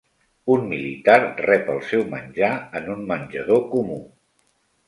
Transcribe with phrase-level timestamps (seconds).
[0.53, 2.51] Un militar rep el seu menjar
[2.81, 4.01] en un menjador comú.